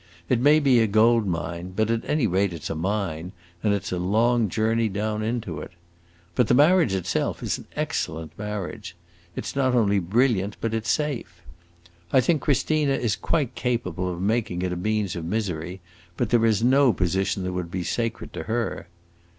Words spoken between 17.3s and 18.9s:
that would be sacred to her.